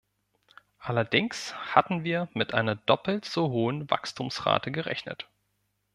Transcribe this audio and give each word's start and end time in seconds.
Allerdings 0.79 1.53
hatten 1.53 2.03
wir 2.03 2.27
mit 2.33 2.55
einer 2.55 2.75
doppelt 2.75 3.23
so 3.23 3.51
hohen 3.51 3.87
Wachstumsrate 3.91 4.71
gerechnet. 4.71 5.29